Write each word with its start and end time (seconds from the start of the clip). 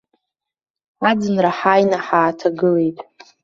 Аӡынра 1.09 1.51
ҳааины 1.57 1.97
ҳааҭагылеит. 2.05 2.97